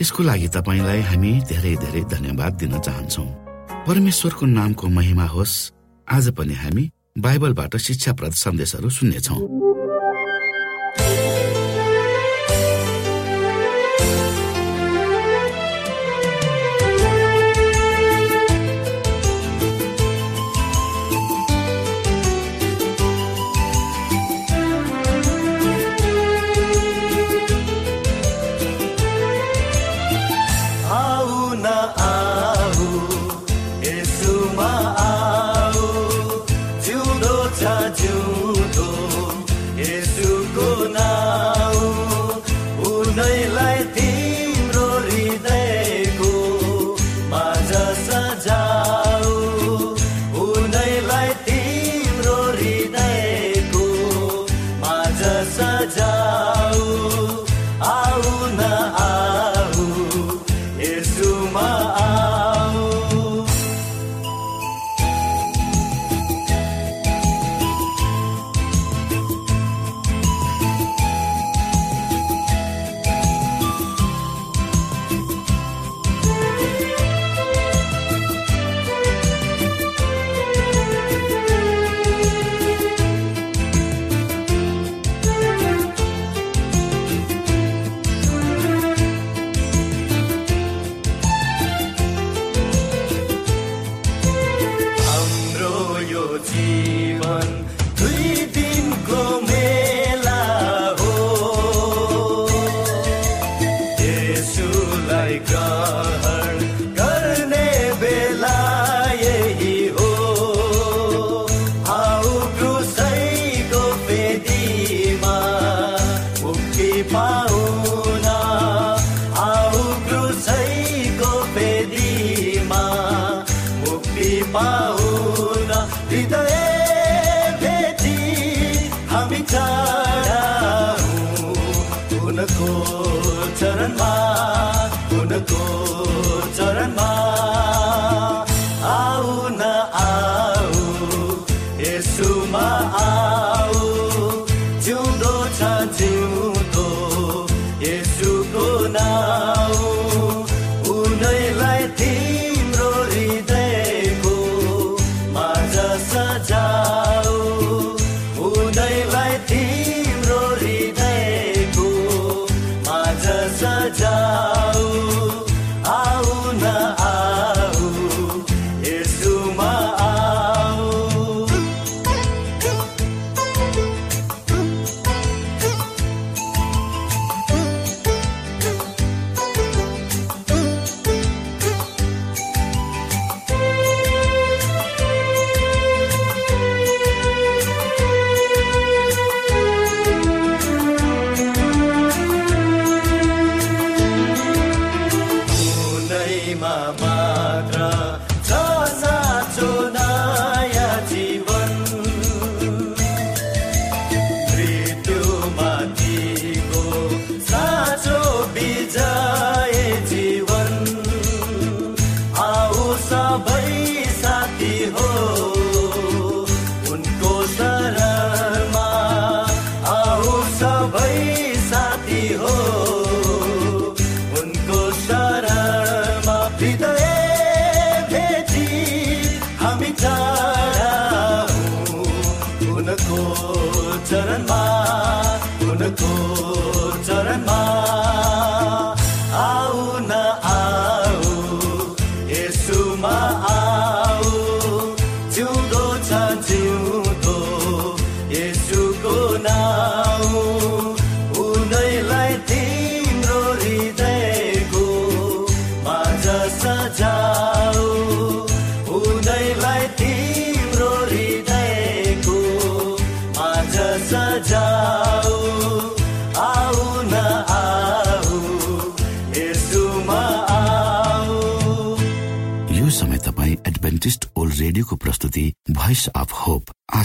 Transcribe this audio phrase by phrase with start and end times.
[0.00, 3.22] यसको लागि तपाईँलाई हामी धेरै धेरै धन्यवाद दिन चाहन्छौ।
[3.86, 5.72] परमेश्वरको नामको महिमा होस्।
[6.08, 9.67] आज पनि हामी बाइबलबाट शिक्षाप्रद सन्देशहरू सुन्नेछौँ।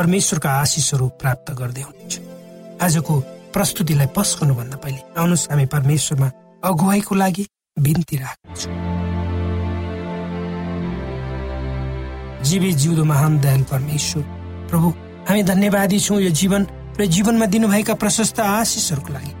[0.00, 2.14] परमेश्वरका आशिषहरू प्राप्त गर्दै हुनुहुन्छ।
[2.80, 3.14] आजको
[3.52, 6.28] प्रस्तुतिलाई पस्कनुभन्दा पहिले आउनुहोस् हामी परमेश्वरमा
[6.62, 7.44] अगुवाईको लागि
[7.76, 8.72] बिन्ती राख्छौँ
[12.40, 14.22] जीवी जिउँदो महान दयाल परमेश्वर
[14.70, 14.88] प्रभु
[15.28, 16.62] हामी धन्यवादी छौँ यो जीवन
[16.96, 19.32] र जीवनमा दिनुभएका प्रशस्त आशिषहरूको लागि।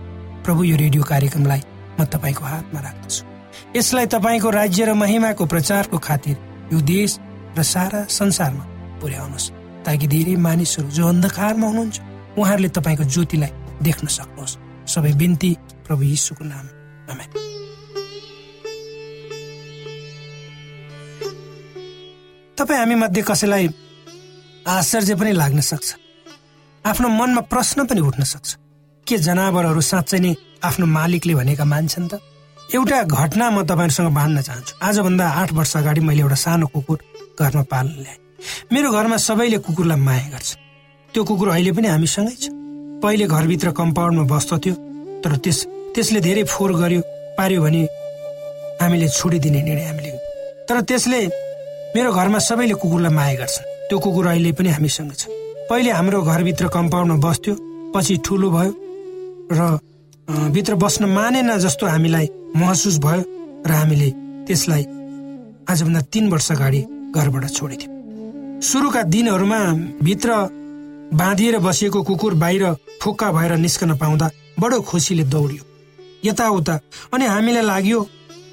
[0.44, 1.62] प्रभु यो रेडियो कार्यक्रमलाई
[1.96, 3.24] म तपाईँको हातमा राख्दछु।
[3.76, 6.36] यसलाई तपाईँको राज्य र महिमाको प्रचारको खातिर
[6.72, 7.18] यो देश
[7.56, 8.64] र सारा संसारमा
[9.00, 11.96] पुर्याउनुहोस्। ताकि धेरै मानिसहरू जो अन्धकारमा हुनुहुन्छ
[12.38, 14.58] उहाँहरूले तपाईँको ज्योतिलाई देख्न सक्नुहोस्।
[14.92, 15.50] सबै बिन्ती
[15.86, 16.66] प्रभु यीशुको नाम
[22.58, 23.68] तपाईँ हामी मध्ये कसैलाई
[24.68, 25.88] आश्चर्य पनि लाग्न सक्छ।
[26.84, 28.56] आफ्नो मनमा प्रश्न पनि उठ्न सक्छ।
[29.06, 30.32] के जनावरहरू साँच्चै नै
[30.64, 32.20] आफ्नो मालिकले भनेका मान्छन् त?
[32.74, 36.98] एउटा घटना म तपाईँहरूसँग बाँड्न चाहन्छु। आजभन्दा आठ वर्ष अगाडि मैले एउटा सानो कुकुर
[37.40, 38.29] घरमा पाल्न ल्याएँ।
[38.72, 40.48] मेरो घरमा सबैले कुकुरलाई माया गर्छ।
[41.14, 42.46] त्यो कुकुर अहिले पनि हामीसँगै छ।
[43.02, 44.74] पहिले घरभित्र कम्पाउन्डमा बस्दथ्यो
[45.22, 45.58] तर त्यस
[45.94, 47.00] त्यसले धेरै फोहोर गर्यो
[47.38, 47.82] पार्यो भने
[48.80, 50.10] हामीले छोडिदिने निर्णय हामीले
[50.68, 51.20] तर त्यसले
[51.94, 53.56] मेरो घरमा सबैले कुकुरलाई माया गर्छ।
[53.88, 55.22] त्यो कुकुर अहिले पनि हामीसँग छ।
[55.70, 57.54] पहिले हाम्रो घरभित्र कम्पाउन्डमा बस्थ्यो
[57.94, 58.72] पछि ठुलो भयो
[59.58, 59.60] र
[60.54, 62.26] भित्र बस्न मानेन जस्तो हामीलाई
[62.56, 63.22] महसुस भयो
[63.66, 64.10] र हामीले
[64.46, 64.84] त्यसलाई
[65.70, 66.80] आजभन्दा तिन वर्ष अगाडि
[67.14, 67.99] घरबाट छोडिदियौँ
[68.60, 69.58] सुरुका दिनहरूमा
[70.04, 70.32] भित्र
[71.16, 72.64] बाँधिएर बसिएको कुकुर बाहिर
[73.02, 74.30] फुक्का भएर निस्कन पाउँदा
[74.60, 75.62] बडो खुसीले दौडियो।
[76.24, 76.74] यताउता
[77.14, 78.00] अनि हामीलाई लाग्यो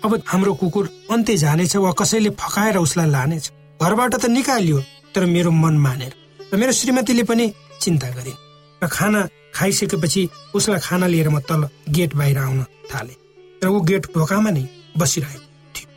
[0.06, 3.52] अब हाम्रो कुकुर अन्त्य जानेछ वा कसैले फकाएर उसलाई लानेछ।
[3.84, 4.80] घरबाट त निकालियो
[5.16, 6.14] तर मेरो मन मानेर
[6.54, 8.40] र मेरो श्रीमतीले पनि चिन्ता गरिन्
[8.82, 13.16] र खाना खाइसकेपछि उसलाई खाना लिएर म तल गेट बाहिर आउन थाले
[13.60, 15.88] र ऊ गेट ढोकामा नै बसिरहेको थियो।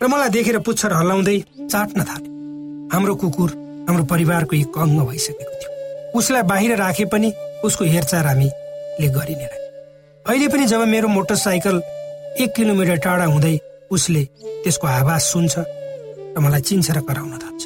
[0.00, 1.38] र मलाई देखेर पुच्छर हल्लाउँदै
[1.70, 2.33] चाट्न थाले।
[2.92, 3.50] हाम्रो कुकुर
[3.88, 5.70] हाम्रो परिवारको एक अङ्ग भइसकेको थियो।
[6.18, 7.32] उसलाई बाहिर राखे पनि
[7.64, 9.46] उसको हेरचाह हामीले गरिने
[10.26, 11.76] अहिले पनि जब मेरो मोटरसाइकल
[12.42, 13.58] एक किलोमिटर टाढा हुँदै
[13.90, 14.24] उसले
[14.64, 17.62] त्यसको आवाज सुन्छ र मलाई चिन्छ र कराउन थाल्छ।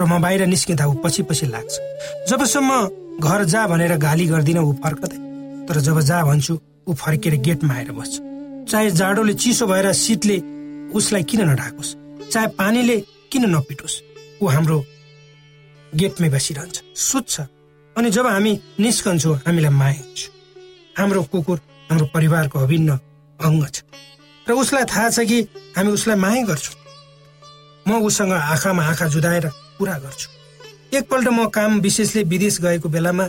[0.00, 1.74] र म बाहिर निस्किँदा ऊ पछि पछि लाग्छ।
[2.28, 2.70] जबसम्म
[3.20, 5.18] घर जा भनेर गाली गर्दिनँ ऊ फर्कदै।
[5.68, 6.54] तर जब जा भन्छु
[6.88, 8.14] ऊ फर्केर गेटमा आएर बस्छ।
[8.70, 10.36] चाहे जाडोले चिसो भएर शीतले
[10.98, 11.94] उसलाई किन नढाकोस्
[12.32, 12.96] चाहे पानीले
[13.30, 13.94] किन नपिटोस्।
[14.42, 14.78] ऊ हाम्रो
[15.92, 17.40] गेटमै बसिरहन्छ। सुत्छ।
[17.96, 20.20] अनि जब हामी निस्कन्छौँ हामीलाई माया हुन्छ।
[20.98, 21.58] हाम्रो कुकुर
[21.90, 22.90] हाम्रो परिवारको अभिन्न
[23.40, 23.76] अङ्ग छ।
[24.48, 25.38] र उसलाई थाहा छ कि
[25.76, 26.76] हामी उसलाई माया गर्छौँ।
[27.88, 29.46] म उसँग आँखामा आँखा जुदाएर
[29.78, 30.28] पुरा गर्छु।
[30.96, 33.26] एकपल्ट म काम विशेषले विदेश गएको बेलामा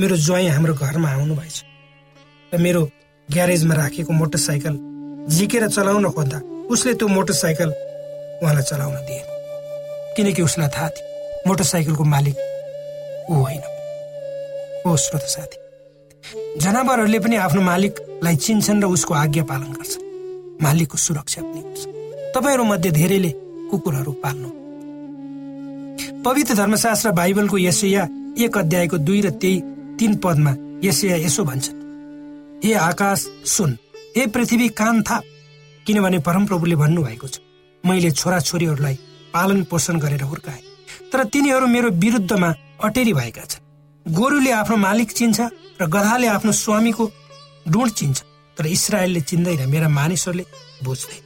[0.00, 1.56] मेरो ज्वाइँ हाम्रो घरमा आउनु भएछ
[2.52, 2.82] र मेरो
[3.28, 4.74] ग्यारेजमा राखेको मोटरसाइकल
[5.28, 6.38] झिकेर चलाउन खोज्दा
[6.70, 7.70] उसले त्यो मोटरसाइकल
[8.42, 9.31] उहाँलाई चलाउन दिएन।
[10.16, 12.36] किनकि उसलाई थाहा थियो। मोटरसाइकलको मालिक
[13.30, 13.62] ऊ होइन।
[14.86, 15.58] हो श्रोत साथी
[16.60, 20.02] जनावरहरूले पनि आफ्नो मालिकलाई चिन्छन् र उसको आज्ञा पालन गर्छन्।
[20.62, 21.82] मालिकको सुरक्षा पनि गर्छ
[22.34, 23.30] तपाईँहरू मध्ये धेरैले
[23.70, 24.50] कुकुरहरू पाल्नु।
[26.22, 29.60] पवित्र धर्मशास्त्र बाइबलको यसैया एक अध्यायको दुई र त्यही
[29.98, 30.52] तीन पदमा
[30.84, 31.80] यसैया यसो भन्छन्।
[32.64, 33.70] हे आकाश सुन।
[34.16, 35.24] हे पृथ्वी कान थाप।
[35.86, 37.38] किनभने परमप्रभुले भन्नुभएको छ
[37.84, 38.96] मैले छोराछोरीहरूलाई
[39.34, 40.60] पालन पोषण गरेर हुर्काए।
[41.12, 43.60] तर तिनीहरू मेरो विरुद्धमा अटेरी भएका छन्।
[44.06, 45.40] गोरुले आफ्नो मालिक चिन्छ
[45.80, 47.10] र गधाले आफ्नो स्वामीको
[47.66, 48.22] डुँड चिन्छ।
[48.56, 50.44] तर इसरायलले चिन्दैन मेरा मानिसहरूले
[50.84, 51.18] बुझ्दै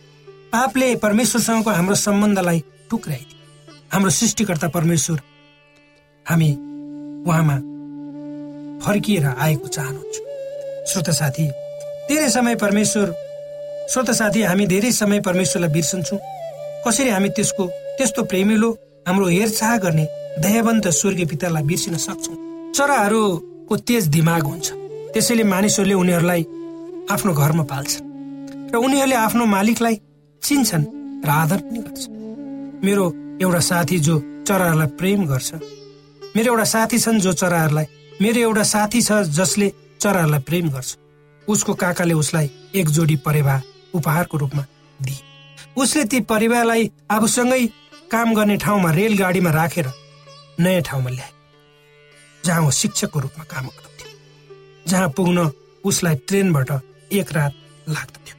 [0.53, 2.59] पापले परमेश्वरसँगको हाम्रो सम्बन्धलाई
[2.91, 5.21] टुक्राइदियो हाम्रो सृष्टिकर्ता परमेश्वर
[6.27, 6.51] हामी
[7.27, 7.57] उहाँमा
[8.85, 10.17] फर्किएर आएको चाहनुहुन्छ।
[10.89, 11.47] श्रोत साथी
[12.09, 13.15] धेरै समय परमेश्वर
[13.91, 16.19] श्रोत साथी हामी धेरै समय परमेश्वरलाई बिर्सन्छौँ।
[16.87, 17.65] कसरी हामी त्यसको
[17.99, 18.71] त्यस्तो प्रेमिलो
[19.07, 20.05] हाम्रो हेरचाह गर्ने
[20.43, 22.37] दयावन्त स्वर्गीय पितालाई बिर्सिन सक्छौँ।
[22.77, 24.69] चराहरूको तेज दिमाग हुन्छ।
[25.13, 26.43] त्यसैले मानिसहरूले उनीहरूलाई
[27.11, 28.05] आफ्नो घरमा पाल्छन्
[28.73, 29.97] र उनीहरूले आफ्नो मालिकलाई
[30.43, 30.85] चिन्छन्
[31.25, 32.15] र आदर पनि गर्छन्।
[32.85, 33.05] मेरो
[33.43, 34.15] एउटा साथी जो
[34.47, 35.51] चराहरूलाई प्रेम गर्छ
[36.37, 37.87] मेरो एउटा साथी छन् जो चराहरूलाई
[38.21, 40.97] मेरो एउटा साथी छ जसले चराहरूलाई प्रेम गर्छ।
[41.49, 43.61] उसको काकाले उसलाई एक जोडी परेवा
[43.95, 44.63] उपहारको रूपमा
[45.01, 45.25] दिए।
[45.77, 47.63] उसले ती परिवारलाई आफूसँगै
[48.11, 49.87] काम गर्ने ठाउँमा रेलगाडीमा राखेर
[50.61, 51.33] नयाँ ठाउँमा ल्याए
[52.45, 54.09] जहाँ ऊ शिक्षकको रूपमा काम गर्दथ्यो
[54.87, 55.51] जहाँ पुग्न
[55.85, 56.71] उसलाई ट्रेनबाट
[57.13, 57.53] एक रात
[57.89, 58.37] लाग्दथ्यो।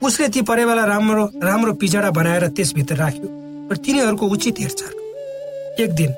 [0.00, 3.28] उसले ती परेवालाई राम्रो राम्रो पिजाडा बनाएर त्यसभित्र राख्यो
[3.72, 6.12] र तिनीहरूको उचित हेरचाह एक दिन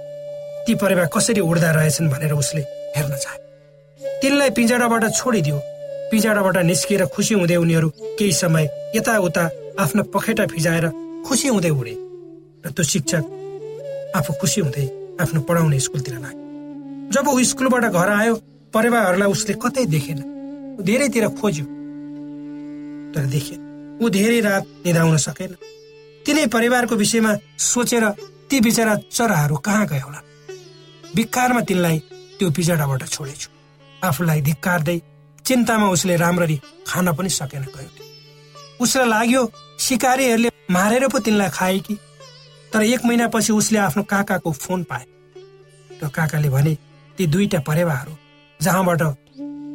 [0.67, 2.63] ती परेवा कसरी उड्दा रहेछन् भनेर उसले
[2.97, 3.39] हेर्न चाहे।
[4.21, 5.59] तिनलाई पिँजडाबाट छोडिदियो।
[6.11, 8.65] पिँजडाबाट निस्किएर खुसी हुँदै उनीहरू केही समय
[8.97, 9.45] यताउता
[9.83, 10.87] आफ्ना पखेटा फिजाएर
[11.27, 11.95] खुसी हुँदै उडे।
[12.65, 13.25] र त्यो शिक्षक
[14.17, 14.87] आफू खुसी हुँदै
[15.21, 16.43] आफ्नो पढाउने स्कुलतिर लाग्यो।
[17.13, 18.35] जब ऊ स्कुलबाट घर आयो
[18.75, 20.21] परेवाहरूलाई उसले कतै देखेन।
[20.81, 21.65] धेरैतिर खोज्यो
[23.15, 23.61] तर देखेन।
[24.03, 25.53] ऊ धेरै रात निधाउन सकेन।
[26.27, 28.05] तिनै परिवारको विषयमा सोचेर
[28.49, 30.21] ती बिचरा चराहरू कहाँ गए होला?
[31.17, 31.99] भिक्कारमा तिनलाई
[32.39, 33.49] त्यो पिजडाबाट छोडेछु।
[34.03, 34.99] आफूलाई धिक्कार्दै
[35.45, 36.57] चिन्तामा उसले राम्ररी
[36.87, 37.91] खान पनि सकेन गयो
[38.81, 39.43] उसलाई लाग्यो
[39.79, 41.95] सिकारीहरूले मारेर पो तिनलाई खाए कि?
[42.75, 45.05] तर एक महिनापछि उसले आफ्नो काकाको फोन पाए।
[46.03, 46.75] र काकाले भने
[47.19, 48.13] ती दुईटा परेवाहरू
[48.61, 49.03] जहाँबाट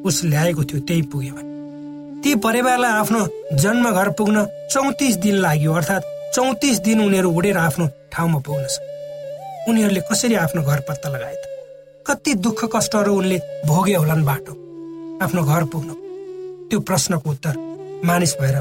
[0.05, 3.21] उस ल्याएको थियो त्यही पुग्यो भने ती परेवालाई आफ्नो
[3.55, 9.69] जन्म घर पुग्न चौतिस दिन लाग्यो अर्थात् चौतिस दिन उनीहरू उडेर आफ्नो ठाउँमा पुग्न सक्छ
[9.69, 11.43] उनीहरूले कसरी आफ्नो घर पत्ता लगाए त?
[12.07, 14.53] कति दुःख कष्टहरू उनले भोगे होलान् बाटो
[15.23, 15.89] आफ्नो घर पुग्न।
[16.69, 17.55] त्यो प्रश्नको उत्तर
[18.05, 18.55] मानिस भएर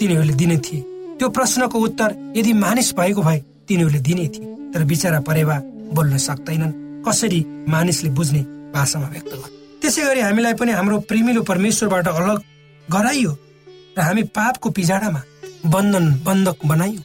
[0.00, 5.20] तिनीहरूले दिने थिए। त्यो प्रश्नको उत्तर यदि मानिस भएको भए तिनीहरूले दिने थिए। तर बिचरा
[5.20, 5.56] परेवा
[5.94, 6.72] बोल्न सक्दैनन्।
[7.04, 8.42] कसरी मानिसले बुझ्ने
[8.74, 9.48] भाषामा व्यक्त गर्नु?
[9.80, 12.38] त्यसै गरी हामीलाई पनि हाम्रो प्रेमिलो परमेश्वरबाट अलग
[12.88, 13.32] गराइयो
[13.96, 15.22] र हामी पापको पिजाडामा
[15.66, 17.02] बन्धन बन्धक बनाइयो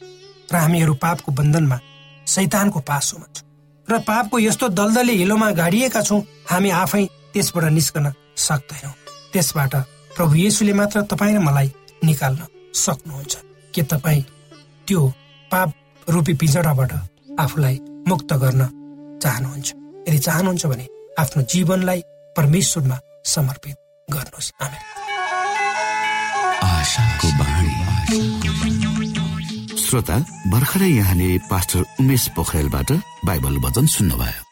[0.52, 1.78] र हामीहरू पापको बन्धनमा
[2.26, 3.46] सैतानको पासोमा छौँ।
[3.88, 8.94] र पापको यस्तो दलदले हिलोमा गाडिएका छौँ हामी आफै त्यसबाट निस्कन सक्दैनौँ।
[9.32, 9.74] त्यसबाट
[10.16, 11.68] प्रभु येसुले मात्र तपाईँ र मलाई
[12.04, 12.40] निकाल्न
[12.74, 14.22] सक्नुहुन्छ। के तपाईँ
[14.86, 15.08] त्यो
[15.50, 15.72] पाप
[16.08, 16.92] रूपी पिजडाबाट
[17.40, 18.62] आफूलाई मुक्त गर्न
[19.22, 19.72] चाहनुहुन्छ?
[20.08, 20.88] यदि चाहनुहुन्छ भने
[21.18, 22.00] आफ्नो जीवनलाई
[22.36, 23.76] परमेश्वरमा समर्पित
[24.10, 24.52] गर्नुहोस्।
[29.80, 30.16] श्रोता
[30.48, 32.92] भर्खरै यहाँले पास्टर उमेश पोखरेलबाट
[33.24, 34.51] बाइबल वचन सुन्नुभयो।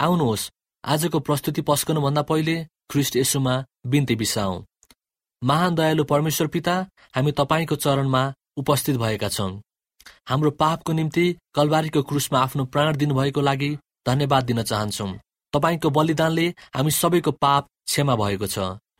[0.00, 0.50] आउनुहोस्।
[0.84, 2.56] आजको प्रस्तुति पस्कनुभन्दा पहिले
[2.90, 3.54] ख्रिस्ट यसुमा
[3.86, 4.62] बिन्ती बिसाउ।
[5.42, 6.74] महान दयालु परमेश्वर पिता
[7.16, 8.22] हामी तपाईँको चरणमा
[8.56, 9.60] उपस्थित भएका छौँ।
[10.28, 13.70] हाम्रो पापको निम्ति कलबारीको क्रुसमा आफ्नो प्राण दिनुभएको लागि
[14.06, 15.12] धन्यवाद दिन चाहन्छौँ।
[15.52, 18.58] तपाईँको बलिदानले हामी सबैको पाप क्षमा भएको छ।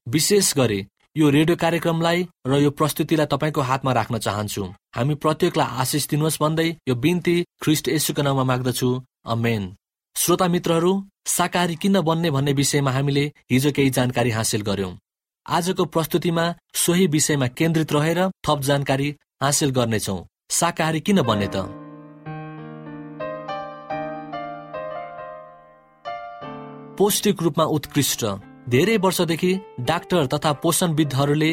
[0.09, 0.81] विशेष गरी
[1.17, 4.65] यो रेडियो कार्यक्रमलाई र यो प्रस्तुतिलाई तपाईँको हातमा राख्न चाहन्छु।
[4.97, 8.89] हामी प्रत्येकलाई आशिष दिनुहोस् भन्दै यो बिन्ती ख्रिस्ट यसुको नाममा माग्दछु।
[9.27, 9.63] अमेन।
[10.17, 10.91] श्रोता मित्रहरू
[11.27, 14.93] शाकाहारी किन बन्ने भन्ने विषयमा हामीले हिजो केही जानकारी हासिल गर्यौं।
[15.47, 19.09] आजको प्रस्तुतिमा सोही विषयमा केन्द्रित रहेर थप जानकारी
[19.43, 20.17] हासिल गर्नेछौ।
[20.51, 21.65] शाकाहारी किन बन्ने त?
[26.99, 28.25] पौष्टिक रूपमा उत्कृष्ट।
[28.69, 29.53] धेरै वर्षदेखि
[29.83, 31.53] डाक्टर तथा पोषणविदहरूले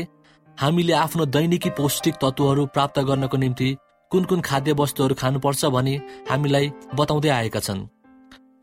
[0.58, 3.76] हामीले आफ्नो दैनिकी पौष्टिक तत्त्वहरू प्राप्त गर्नको निम्ति
[4.12, 5.96] कुन कुन खाद्य वस्तुहरू खानुपर्छ भनी
[6.30, 7.88] हामीलाई बताउँदै आएका छन्।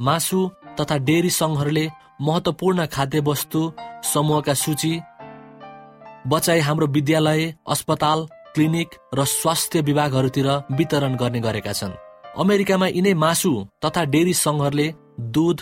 [0.01, 0.49] मासु
[0.81, 1.89] तथा डेरी सङ्घहरूले
[2.21, 3.61] महत्वपूर्ण खाद्य वस्तु
[4.13, 4.93] समूहका सूची
[6.27, 10.49] बचाई हाम्रो विद्यालय अस्पताल क्लिनिक र स्वास्थ्य विभागहरूतिर
[10.79, 11.93] वितरण गर्ने गरेका छन्।
[12.39, 13.53] अमेरिकामा यिनै मासु
[13.85, 14.89] तथा डेरी सङ्घहरूले
[15.35, 15.59] दुध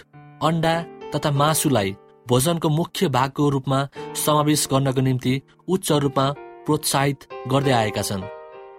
[0.48, 0.74] अन्डा
[1.14, 1.96] तथा मासुलाई
[2.28, 3.78] भोजनको मुख्य भागको रूपमा
[4.24, 5.34] समावेश गर्नको निम्ति
[5.68, 6.26] उच्च रूपमा
[6.66, 7.18] प्रोत्साहित
[7.52, 8.28] गर्दै आएका छन्।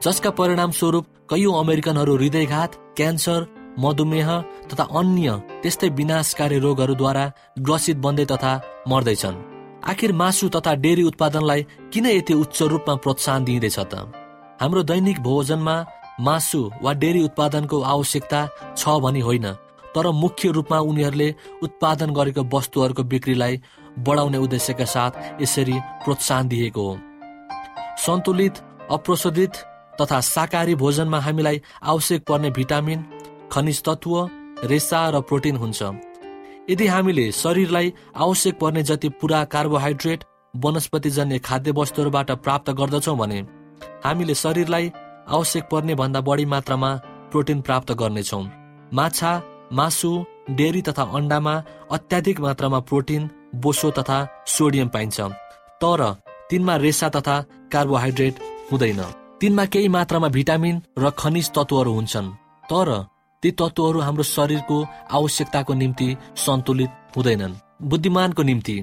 [0.04, 3.40] जसका परिणाम स्वरूप कैयौं अमेरिकनहरू हृदयघात क्यान्सर
[3.80, 4.30] मधुमेह
[4.70, 7.25] तथा अन्य त्यस्तै विनाशकारी रोगहरूद्वारा
[7.60, 8.51] ग्रसित बन्दै तथा
[8.88, 9.42] मर्दैछन्।
[9.84, 11.62] आखिर मासु तथा डेरी उत्पादनलाई
[11.94, 13.94] किन यति उच्च रूपमा प्रोत्साहन दिइँदैछ त?
[14.62, 15.75] हाम्रो दैनिक भोजनमा
[16.22, 18.39] मासु वा डेरी उत्पादनको आवश्यकता
[18.77, 19.48] छ भनी होइन
[19.96, 21.30] तर मुख्य रूपमा उनीहरूले
[21.63, 23.62] उत्पादन गरेको वस्तुहरूको बिक्रीलाई
[24.00, 26.98] बढाउने उद्देश्यका साथ यसरी प्रोत्साहन दिएको हो।
[28.06, 28.56] सन्तुलित
[28.91, 29.54] अप्रशोधित
[30.02, 33.00] तथा शाकाहारी भोजनमा हामीलाई आवश्यक पर्ने भिटामिन
[33.54, 34.13] खनिज तत्व
[34.66, 35.82] रेसा र प्रोटिन हुन्छ।
[36.70, 43.39] यदि हामीले शरीरलाई आवश्यक पर्ने जति पुरा कार्बोहाइड्रेट वनस्पतिजन्य खाद्य वस्तुहरूबाट प्राप्त गर्दछौँ भने
[44.06, 44.92] हामीले शरीरलाई
[45.30, 46.92] आवश्यक पर्ने भन्दा बढी मात्रामा
[47.32, 48.44] प्रोटिन प्राप्त गर्नेछौँ।
[48.94, 49.32] माछा
[49.74, 50.12] मासु
[50.52, 51.54] डेरी तथा अन्डामा
[51.92, 55.22] अत्याधिक मात्रामा प्रोटिन बोसो तथा सोडियम पाइन्छ।
[55.82, 56.02] तर
[56.50, 57.36] तिनमा रेसा तथा
[57.72, 58.39] कार्बोहाइड्रेट
[58.72, 59.02] हुँदैन।
[59.42, 62.32] तिनमा केही मात्रामा भिटामिन र खनिज तत्वहरू हुन्छन्।
[62.72, 62.89] तर
[63.43, 64.75] ती तत्वहरू हाम्रो शरीरको
[65.12, 66.06] आवश्यकताको निम्ति
[66.38, 68.75] सन्तुलित हुँदैनन्। बुद्धिमानको निम्ति।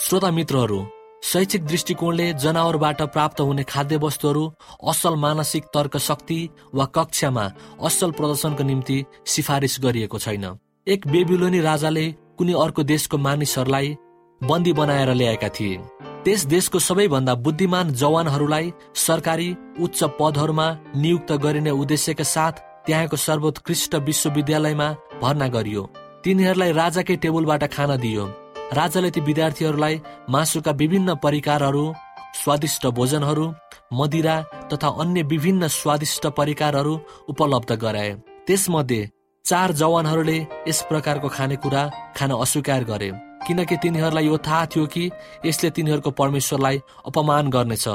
[0.00, 0.78] श्रोता मित्रहरू
[1.24, 4.44] शैक्षिक दृष्टिकोणले जनावरबाट प्राप्त हुने खाद्य वस्तुहरू
[4.88, 6.38] असल मानसिक तर्क शक्ति
[6.74, 7.44] वा कक्षामा
[7.82, 10.44] असल प्रदर्शनको निम्ति सिफारिस गरिएको छैन।
[10.86, 12.06] एक बेबिलोनी राजाले
[12.38, 13.96] कुनै अर्को देशको मानिसहरूलाई
[14.40, 15.76] बन्दी बनाएर ल्याएका थिए।
[16.24, 19.48] त्यस देशको सबैभन्दा बुद्धिमान जवानहरूलाई सरकारी
[19.80, 22.54] उच्च पदहरूमा नियुक्त गरिने उद्देश्यका साथ
[22.86, 24.88] त्यहाँको सर्वोत्कृष्ट विश्वविद्यालयमा
[25.22, 25.82] भर्ना गरियो।
[26.24, 28.24] तिनीहरूलाई राजाकै टेबलबाट खाना दियो।
[28.72, 31.84] राजाले ती विद्यार्थीहरूलाई मासुका विभिन्न परिकारहरू
[32.34, 33.46] स्वादिष्ट भोजनहरू
[33.92, 34.36] मदिरा
[34.72, 36.94] तथा अन्य विभिन्न स्वादिष्ट परिकारहरू
[37.28, 38.10] उपलब्ध गराए।
[38.46, 39.10] त्यसमध्ये
[39.44, 41.82] चार जवानहरूले यस प्रकारको खानेकुरा
[42.16, 43.10] खान अस्वीकार गरे।
[43.46, 45.10] किनकि तिनीहरूलाई यो थाहा थियो कि
[45.46, 47.88] यसले तिनीहरूको परमेश्वरलाई अपमान गर्नेछ।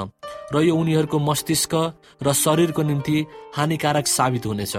[0.54, 1.74] र यो उनीहरूको मस्तिष्क
[2.24, 4.76] र शरीरको निम्ति हानिकारक साबित हुनेछ।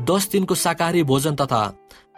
[0.00, 1.62] दस दिनको शाकाहारी भोजन तथा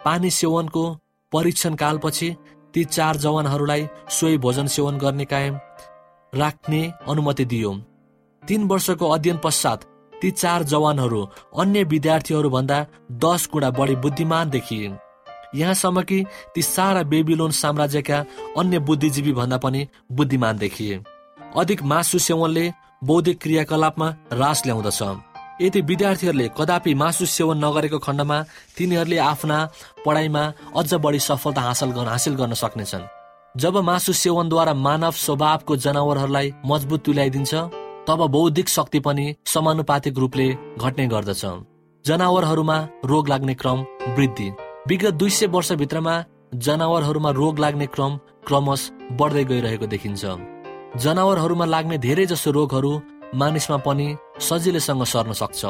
[0.05, 0.83] पानी सेवनको
[1.31, 2.35] परीक्षण कालपछि
[2.73, 5.59] ती चार जवानहरूलाई सोही भोजन सेवन गर्ने कायम
[6.33, 7.73] राख्ने अनुमति दियो।
[8.43, 9.83] तीन वर्षको अध्ययन पश्चात
[10.21, 11.21] ती चार जवानहरू
[11.57, 12.85] अन्य विद्यार्थीहरू भन्दा
[13.23, 14.91] दस गुणा बढी बुद्धिमान देखिए।
[15.55, 16.23] यहाँसम्म कि
[16.55, 18.19] ती सारा बेबिलोन साम्राज्यका
[18.57, 21.03] अन्य बुद्धिजीवी भन्दा पनि बुद्धिमान देखिए।
[21.57, 22.65] अधिक मासु सेवनले
[23.03, 25.01] बौद्धिक क्रियाकलापमा रास ल्याउँदछ।
[25.61, 28.37] यदि विद्यार्थीहरूले कदापि मासु सेवन नगरेको खण्डमा
[28.77, 29.57] तिनीहरूले आफ्ना
[30.05, 30.43] पढाइमा
[30.75, 33.07] अझ बढी सफलता हासिल गर्न हासिल गर्न सक्नेछन्।
[33.55, 37.53] जब मासु सेवनद्वारा मानव स्वभावको जनावरहरूलाई मजबुत तुल्याइदिन्छ
[38.07, 41.43] तब बौद्धिक शक्ति पनि समानुपातिक रूपले घट्ने गर्दछ।
[42.05, 43.79] जनावरहरूमा रोग लाग्ने क्रम
[44.17, 44.49] वृद्धि।
[44.87, 46.23] विगत दुई सय वर्षभित्रमा
[46.65, 50.25] जनावरहरूमा रोग लाग्ने क्रम क्रमश बढ्दै गइरहेको देखिन्छ।
[51.03, 52.91] जनावरहरूमा लाग्ने धेरै जसो रोगहरू
[53.35, 54.07] मानिसमा पनि
[54.39, 55.61] सजिलैसँग सर्न सक्छ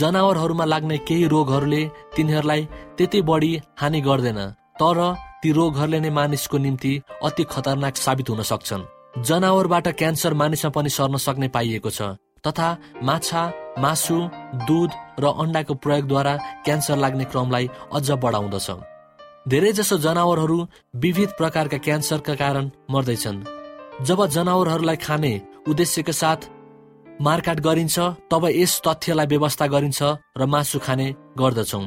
[0.00, 1.82] जनावरहरूमा लाग्ने केही रोगहरूले
[2.16, 2.62] तिनीहरूलाई
[2.96, 4.40] त्यति बढी हानि गर्दैन
[4.80, 4.98] तर
[5.42, 6.92] ती रोगहरूले नै मानिसको निम्ति
[7.24, 8.88] अति खतरनाक साबित हुन सक्छन्।
[9.22, 12.02] जनावरबाट क्यान्सर मानिसमा पनि सर्न सक्ने पाइएको छ
[12.46, 12.68] तथा
[13.02, 13.42] माछा
[13.78, 14.18] मासु
[14.68, 18.68] दुध र अन्डाको प्रयोगद्वारा क्यान्सर लाग्ने क्रमलाई अझ बढाउँदछ
[19.48, 20.58] धेरै जसो जनावरहरू
[20.96, 23.57] विविध प्रकारका क्यान्सरका कारण मर्दैछन्।
[23.98, 25.30] जब जनावरहरूलाई खाने
[25.68, 26.40] उद्देश्यका साथ
[27.20, 27.98] मारकाट गरिन्छ
[28.30, 30.00] तब यस तथ्यलाई व्यवस्था गरिन्छ
[30.38, 31.06] र मासु खाने
[31.38, 31.80] गर्दछौ।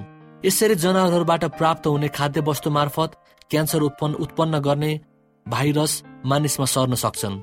[0.43, 3.15] यसरी जनावरहरूबाट प्राप्त हुने खाद्य वस्तु मार्फत
[3.51, 4.91] क्यान्सर उत्पन्न उत्पन्न गर्ने
[5.45, 5.93] भाइरस
[6.25, 7.41] मानिसमा सर्न सक्छन्।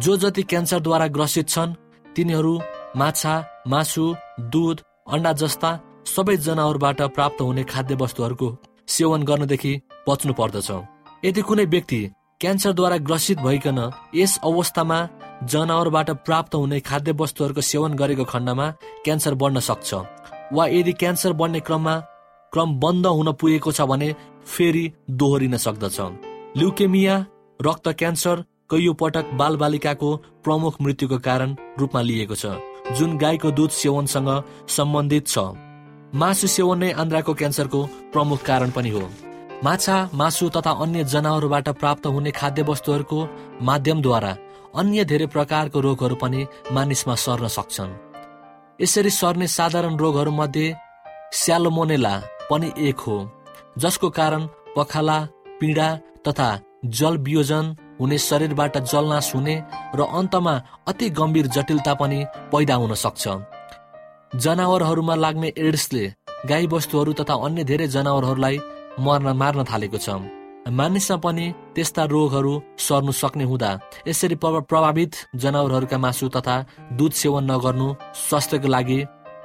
[0.00, 1.76] जो जति क्यान्सरद्वारा ग्रसित छन्
[2.16, 2.54] तिनीहरू
[2.96, 3.34] माछा
[3.68, 4.04] मासु
[4.52, 4.80] दुध
[5.12, 5.70] अन्डा जस्ता
[6.06, 8.48] सबै जनावरबाट प्राप्त हुने खाद्य वस्तुहरूको
[8.88, 9.72] सेवन गर्नदेखि
[10.08, 10.70] बच्नु पर्दछ।
[11.24, 12.00] यदि कुनै व्यक्ति
[12.42, 13.78] क्यान्सरद्वारा ग्रसित भइकन
[14.14, 14.98] यस अवस्थामा
[15.50, 18.66] जनावरबाट प्राप्त हुने खाद्य वस्तुहरूको सेवन गरेको खण्डमा
[19.04, 19.90] क्यान्सर बढ्न सक्छ।
[20.52, 21.94] वा यदि क्यान्सर बढ्ने क्रममा
[22.52, 24.08] क्रम बन्द हुन पुगेको छ भने
[24.46, 25.98] फेरि दोहोरिन सक्दछ।
[26.58, 27.14] ल्युकेमिया
[27.60, 30.10] रक्त क्यान्सर कैयौँ पटक बालबालिकाको
[30.44, 32.58] प्रमुख मृत्युको कारण रूपमा लिएको छ
[32.98, 34.30] जुन गाईको दुध सेवनसँग
[34.76, 35.38] सम्बन्धित छ।
[36.14, 37.80] मासु सेवन नै आन्द्राको क्यान्सरको
[38.12, 39.04] प्रमुख कारण पनि हो।
[39.64, 43.18] माछा मासु तथा अन्य जनावरबाट प्राप्त हुने खाद्य वस्तुहरूको
[43.62, 44.32] माध्यमद्वारा
[44.80, 46.40] अन्य धेरै प्रकारको रोगहरू पनि
[46.72, 47.92] मानिसमा सर्न सक्छन्।
[48.80, 50.66] यसरी सर्ने साधारण रोगहरूमध्ये
[51.32, 52.14] स्यालोमोनेला
[52.50, 53.16] पनि एक हो
[53.78, 54.46] जसको कारण
[54.76, 55.18] पखाला
[55.60, 55.88] पीडा
[56.28, 56.48] तथा
[56.98, 57.64] जल वियोजन
[58.00, 59.54] हुने शरीरबाट जलनाश हुने
[59.94, 60.54] र अन्तमा
[60.88, 62.18] अति गम्भीर जटिलता पनि
[62.52, 63.24] पैदा हुन सक्छ।
[64.42, 66.04] जनावरहरूमा लाग्ने एड्सले
[66.50, 68.58] गाई बस्तुहरू तथा अन्य धेरै जनावरहरूलाई
[69.00, 70.08] मर्न मार्न थालेको छ।
[70.70, 73.70] मानिसमा पनि त्यस्ता रोगहरू सर्नु सक्ने हुँदा
[74.08, 76.56] यसरी प्रभावित जनावरहरूका मासु तथा
[76.92, 77.88] दुध सेवन नगर्नु
[78.22, 78.98] स्वास्थ्यको लागि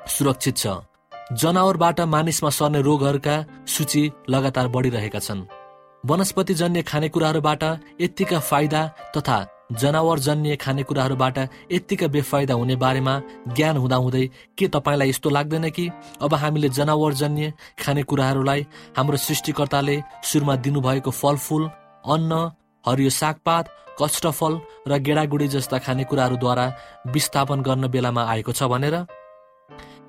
[0.07, 0.67] सुरक्षित छ।
[1.33, 3.35] जनावरबाट मानिसमा सर्ने रोगहरूका
[3.67, 5.47] सूची लगातार बढिरहेका छन्।
[6.03, 7.63] वनस्पतिजन्य खानेकुराहरूबाट
[8.01, 8.81] यत्तिका फाइदा
[9.17, 9.37] तथा
[9.69, 11.37] जनावरजन्य खानेकुराहरूबाट
[11.71, 13.13] यत्तिकै बेफाइदा हुने बारेमा
[13.55, 14.25] ज्ञान हुँदाहुँदै
[14.57, 15.89] के तपाईँलाई यस्तो लाग्दैन कि?
[16.21, 17.53] अब हामीले जनावरजन्य
[17.83, 18.65] खानेकुराहरूलाई
[18.97, 21.63] हाम्रो सृष्टिकर्ताले सुरुमा दिनुभएको फलफुल
[22.05, 22.31] अन्न
[22.87, 23.65] हरियो सागपात
[24.01, 26.65] कष्टफल र गेडागुडी जस्ता खानेकुराहरूद्वारा
[27.07, 28.95] विस्थापन गर्न बेलामा आएको छ भनेर?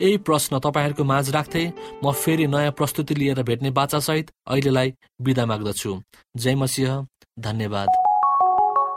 [0.02, 1.64] यही प्रश्न तपाईँहरूको माझ राख्दै
[2.04, 6.02] म फेरि नयाँ प्रस्तुति लिएर भेट्ने बाचासहित अहिलेलाई बिदा माग्दछु।
[6.36, 7.06] जय मसिंह
[7.38, 8.07] धन्यवाद।